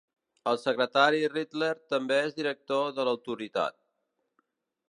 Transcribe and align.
El 0.51 0.57
secretari 0.61 1.19
Ridley 1.33 1.75
també 1.95 2.19
és 2.31 2.35
Director 2.39 2.91
de 3.01 3.09
l'Autoritat. 3.09 3.81